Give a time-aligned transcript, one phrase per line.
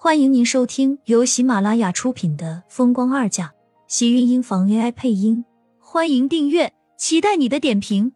[0.00, 3.46] 欢迎您收听由喜马拉雅出品的《风光二嫁》，
[3.88, 5.44] 喜运音房 AI 配音。
[5.80, 8.12] 欢迎订阅，期待你的点评。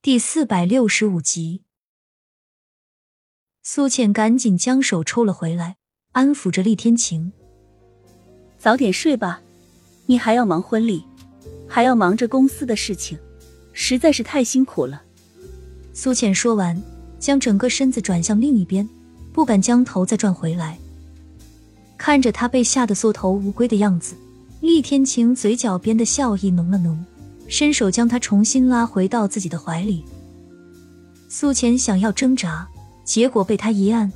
[0.00, 1.64] 第四百六十五集，
[3.62, 5.76] 苏浅赶紧将手抽了回来，
[6.12, 7.30] 安抚着厉天晴
[8.56, 9.42] ：“早点睡吧，
[10.06, 11.04] 你还要忙婚礼，
[11.68, 13.18] 还要忙着公司的事情，
[13.74, 15.02] 实在是太辛苦了。”
[15.92, 16.82] 苏浅说完。
[17.20, 18.88] 将整个身子转向另一边，
[19.32, 20.76] 不敢将头再转回来。
[21.96, 24.16] 看着他被吓得缩头乌龟的样子，
[24.60, 27.04] 厉天晴嘴角边的笑意浓了浓，
[27.46, 30.02] 伸手将他重新拉回到自己的怀里。
[31.28, 32.66] 苏浅想要挣扎，
[33.04, 34.10] 结果被他一按。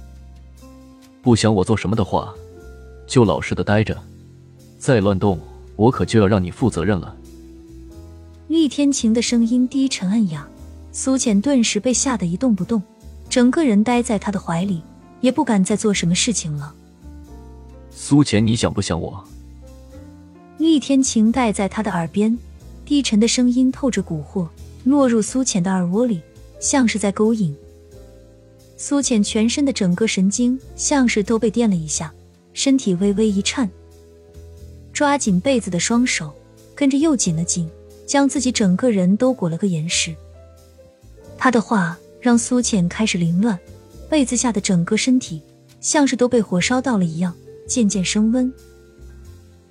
[1.20, 2.34] 不想我做什么的话，
[3.06, 3.96] 就老实的待着，
[4.78, 5.38] 再乱动，
[5.76, 7.14] 我可就要让你负责任了。
[8.48, 10.48] 厉天晴的声音低沉暗哑，
[10.90, 12.82] 苏浅顿时被吓得一动不动。
[13.34, 14.80] 整个人待在他的怀里，
[15.20, 16.72] 也不敢再做什么事情了。
[17.90, 19.24] 苏浅，你想不想我？
[20.58, 22.38] 厉天晴待在他的耳边，
[22.84, 24.46] 低沉的声音透着蛊惑，
[24.84, 26.20] 落入苏浅的耳窝里，
[26.60, 27.52] 像是在勾引。
[28.76, 32.14] 苏浅全身的整个神经像是都被电了一下，
[32.52, 33.68] 身体微微一颤，
[34.92, 36.32] 抓紧被子的双手
[36.72, 37.68] 跟着又紧了紧，
[38.06, 40.14] 将自己整个人都裹了个严实。
[41.36, 41.98] 他的话。
[42.24, 43.58] 让苏浅开始凌乱，
[44.08, 45.42] 被子下的整个身体
[45.82, 47.34] 像是都被火烧到了一样，
[47.68, 48.50] 渐渐升温。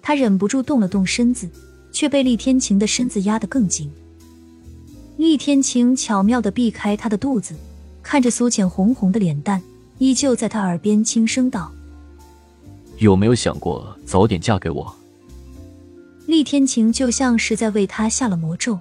[0.03, 1.49] 她忍不住动了动身子，
[1.91, 3.91] 却被厉天晴的身子压得更紧。
[5.17, 7.55] 厉天晴巧妙地避开他的肚子，
[8.03, 9.59] 看着苏浅红红的脸蛋，
[9.97, 11.71] 依旧在他耳边轻声道
[13.01, 14.95] ：“有没有想过早点嫁给我？”
[16.27, 18.79] 厉天晴就像是在为他下了魔咒，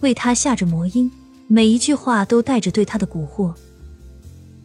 [0.00, 1.08] 为他下着魔音。
[1.54, 3.52] 每一句话都带着对他的蛊惑。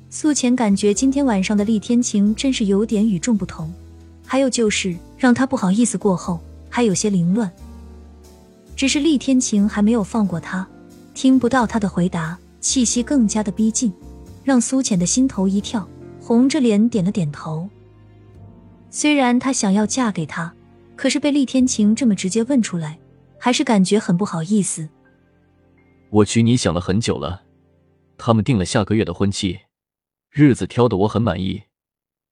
[0.09, 3.69] 苏浅感觉今天晚上的厉天晴真是有点与众不同，
[4.25, 7.51] 还有就是让他不好意思过后还有些凌乱。
[8.73, 10.65] 只是厉天晴还没有放过他，
[11.13, 13.91] 听不到他的回答，气息更加的逼近，
[14.45, 15.85] 让苏浅的心头一跳，
[16.21, 17.67] 红着脸点了点头。
[18.89, 20.53] 虽然她想要嫁给他，
[20.95, 22.97] 可是被厉天晴这么直接问出来，
[23.37, 24.87] 还是感觉很不好意思。
[26.09, 27.43] 我娶你想了很久了，
[28.17, 29.59] 他们定了下个月的婚期，
[30.31, 31.63] 日子挑的我很满意。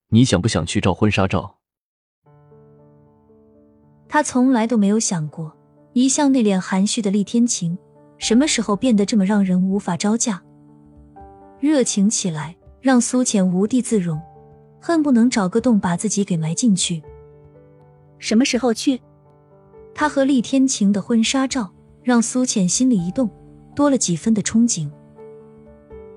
[0.09, 1.57] 你想不想去照婚纱照？
[4.07, 5.53] 他从来都没有想过，
[5.91, 7.77] 一向内敛含蓄的厉天晴，
[8.17, 10.41] 什么时候变得这么让人无法招架？
[11.59, 14.21] 热情起来，让苏浅无地自容，
[14.79, 17.03] 恨不能找个洞把自己给埋进去。
[18.19, 19.01] 什么时候去？
[19.93, 23.29] 他和厉天晴的婚纱照，让苏浅心里一动。
[23.75, 24.89] 多了几分的憧憬。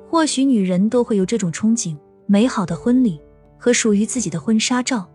[0.09, 1.97] 或许女人都会有这种憧憬：
[2.27, 3.21] 美好的婚礼
[3.59, 5.07] 和属于自己的婚纱照。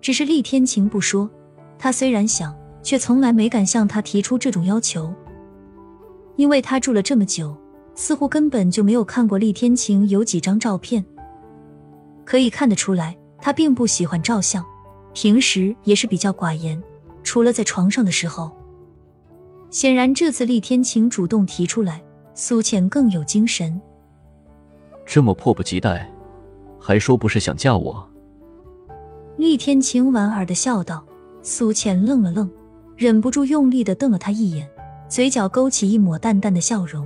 [0.00, 1.28] 只是厉天晴不说，
[1.78, 5.12] 他虽然想，却从来没敢向他提出这种要求。
[6.36, 7.56] 因为他住了这么久，
[7.94, 11.04] 似乎根本就没有看过厉天晴有几张照片。
[12.24, 14.64] 可以看得出来，他并不喜欢照相，
[15.12, 16.80] 平时也是比较寡言，
[17.24, 18.50] 除了在床上的时候。
[19.72, 23.80] 显然，这次厉天晴主动提出来，苏浅更有精神。
[25.06, 26.12] 这么迫不及待，
[26.78, 28.06] 还说不是想嫁我？
[29.38, 31.02] 厉天晴莞尔的笑道。
[31.44, 32.48] 苏浅愣了愣，
[32.96, 34.70] 忍不住用力的瞪了他一眼，
[35.08, 37.04] 嘴角勾起一抹淡淡的笑容。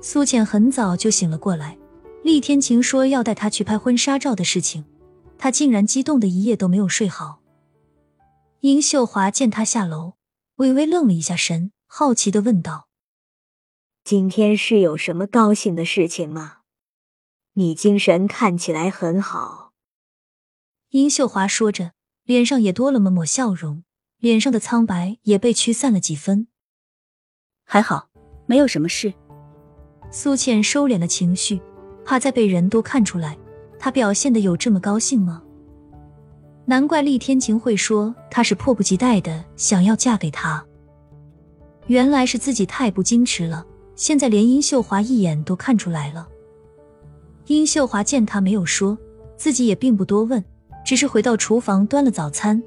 [0.00, 1.76] 苏浅很早就醒了过来，
[2.22, 4.84] 厉天晴说要带她去拍婚纱照的事情，
[5.36, 7.40] 她竟然激动的一夜都没有睡好。
[8.60, 10.12] 殷秀华见她下楼。
[10.62, 12.86] 微微愣了一下神，好奇的问道
[14.04, 16.58] ：“今天是有什么高兴的事情吗？
[17.54, 19.72] 你精神看起来很好。”
[20.90, 23.82] 殷秀华说着，脸上也多了么抹笑容，
[24.18, 26.46] 脸上的苍白也被驱散了几分。
[27.64, 28.10] 还好，
[28.46, 29.12] 没有什么事。
[30.12, 31.60] 苏倩收敛了情绪，
[32.04, 33.36] 怕再被人都看出来，
[33.80, 35.42] 她表现的有这么高兴吗？
[36.64, 40.64] 难怪厉天晴会说她是迫不及待的想要嫁给他，
[41.88, 43.64] 原来是自己太不矜持了。
[43.96, 46.26] 现在连殷秀华一眼都看出来了。
[47.46, 48.96] 殷秀华见他没有说，
[49.36, 50.42] 自己也并不多问，
[50.84, 52.62] 只是回到厨房端了早餐。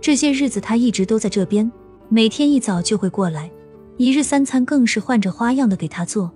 [0.00, 1.70] 这些日子他一直都在这边，
[2.08, 3.50] 每天一早就会过来，
[3.96, 6.30] 一日三餐更是换着花样的给他做。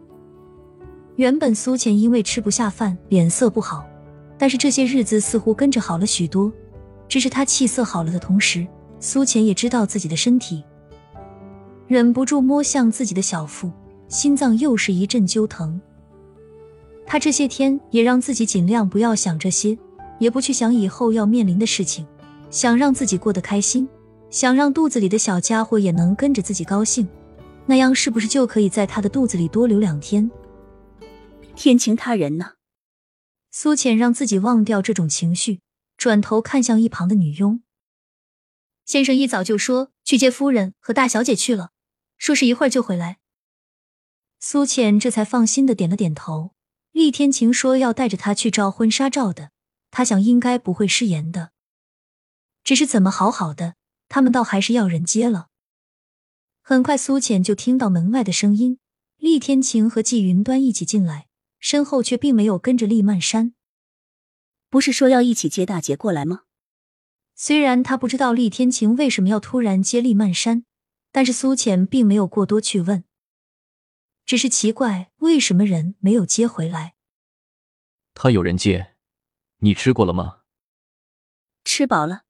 [1.17, 3.85] 原本苏浅因为吃不下饭，脸色不好。
[4.43, 6.53] 但是这些日子似乎跟着好了许多，
[7.07, 8.67] 只是他气色好了的同时，
[8.99, 10.65] 苏浅也知道自己的身体，
[11.87, 13.71] 忍不住摸向自己的小腹，
[14.09, 15.81] 心脏又是一阵揪疼。
[17.07, 19.79] 他这些天也让自己尽量不要想这些，
[20.19, 22.05] 也不去想以后要面临的事情，
[22.51, 23.89] 想让自己过得开心，
[24.29, 27.09] 想让肚子里的小家伙也能跟着自己高兴，
[27.65, 30.29] 那样是不是就可以在他的肚子里多留两天？
[31.55, 32.47] 天晴他人呢？
[33.55, 35.61] 苏浅让自己忘掉这种情绪，
[35.99, 37.63] 转头看向一旁的女佣。
[38.87, 41.71] 先生一早就说去接夫人和大小姐去了，
[42.17, 43.19] 说是一会儿就回来。
[44.41, 46.55] 苏浅这才放心的点了点头。
[46.93, 49.51] 厉天晴说要带着她去照婚纱照的，
[49.91, 51.53] 他想应该不会失言的。
[52.65, 53.77] 只是怎么好好的，
[54.09, 55.49] 他们倒还是要人接了。
[56.63, 58.79] 很快，苏浅就听到门外的声音，
[59.19, 61.29] 厉天晴和季云端一起进来。
[61.63, 63.55] 身后却并没有跟着厉曼山，
[64.69, 66.43] 不是说要一起接大姐过来吗？
[67.37, 70.65] 虽然他不知道厉天晴为什么要突然接厉曼山，
[71.13, 73.05] 但是苏浅并没有过多去问，
[74.27, 76.95] 只是奇怪为什么人没有接回来。
[78.13, 78.97] 他有人接，
[79.59, 80.41] 你吃过了吗？
[81.65, 82.25] 吃饱了。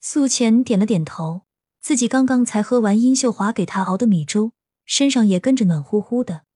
[0.00, 1.42] 苏浅点了点头，
[1.82, 4.52] 自己刚刚才喝完殷秀华给他熬的米粥，
[4.86, 6.47] 身上也跟着暖乎乎的。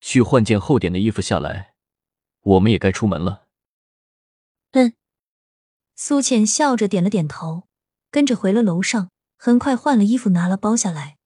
[0.00, 1.72] 去换件厚点的衣服下来，
[2.42, 3.44] 我们也该出门了。
[4.72, 4.92] 嗯，
[5.96, 7.64] 苏浅笑着点了点头，
[8.10, 9.10] 跟着回了楼上。
[9.40, 11.16] 很快换了衣服，拿了包下来，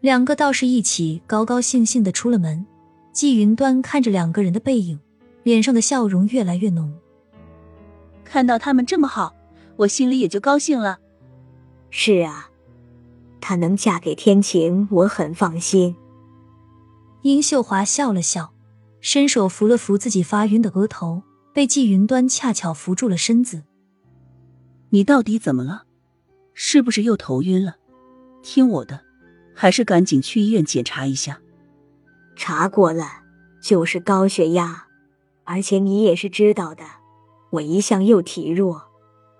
[0.00, 2.64] 两个道士一起高高兴兴的出了门。
[3.12, 4.98] 季云端看着两个人的背影，
[5.42, 6.98] 脸上的笑容越来越浓。
[8.24, 9.36] 看到他们这么好，
[9.76, 10.98] 我心里也就高兴了。
[11.90, 12.48] 是啊，
[13.38, 15.94] 她能嫁给天晴，我很放心。
[17.24, 18.52] 殷秀华笑了笑，
[19.00, 21.22] 伸手扶了扶自己发晕的额头，
[21.54, 23.62] 被季云端恰巧扶住了身子。
[24.90, 25.84] 你到底怎么了？
[26.52, 27.76] 是不是又头晕了？
[28.42, 29.00] 听我的，
[29.54, 31.40] 还是赶紧去医院检查一下。
[32.36, 33.06] 查过了，
[33.62, 34.84] 就是高血压，
[35.44, 36.84] 而且你也是知道的，
[37.52, 38.82] 我一向又体弱，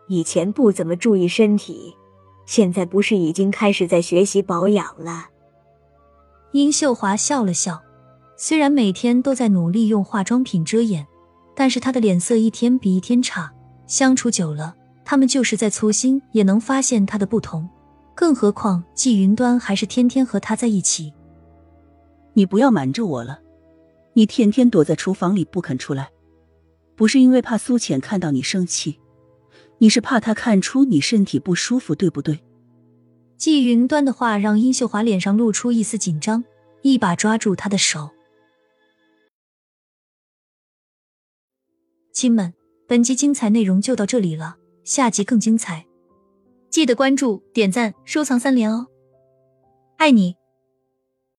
[0.09, 1.95] 以前不怎么注意身体，
[2.47, 5.27] 现在不是已经开始在学习保养了。
[6.55, 7.83] 殷秀华笑了笑，
[8.37, 11.05] 虽然每天都在努力用化妆品遮掩，
[11.53, 13.53] 但是她的脸色一天比一天差。
[13.89, 14.73] 相处久了，
[15.05, 17.69] 他们就是在粗心也能发现她的不同。
[18.15, 21.13] 更何况季云端还是天天和她在一起。
[22.35, 23.41] 你不要瞒着我了，
[24.13, 26.11] 你天天躲在厨房里不肯出来，
[26.95, 29.01] 不是因为怕苏浅看到你生气，
[29.79, 32.39] 你是怕他看出你身体不舒服，对不对？
[33.37, 36.45] 季云端的话让殷秀华脸上露出一丝紧张，
[36.83, 38.11] 一把抓住他的手。
[42.13, 42.55] 亲们，
[42.87, 45.85] 本集精彩内容就到这里了，下集更精彩，
[46.71, 48.87] 记得关注、点赞、收藏三连哦！
[49.99, 50.37] 爱你。